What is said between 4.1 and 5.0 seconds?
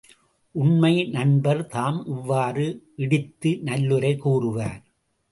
கூறுவார்.